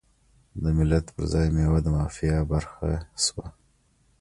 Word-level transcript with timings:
د 0.61 0.63
ملت 0.77 1.05
پر 1.15 1.23
ځای 1.33 1.47
میوه 1.55 1.79
د 1.83 1.87
مافیا 1.97 2.37
برخه 2.51 2.87
شوه. 3.23 3.45